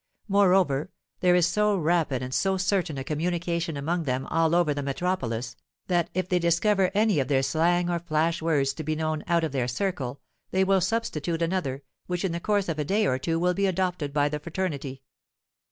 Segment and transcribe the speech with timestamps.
[0.27, 4.81] Moreover, there is so rapid and so certain a communication among them all over the
[4.81, 9.23] metropolis, that if they discover any of their slang or flash words to be known
[9.27, 10.19] out of their circle,
[10.49, 13.67] they will substitute another, which in the course of a day or two will be
[13.67, 15.03] adopted by the fraternity.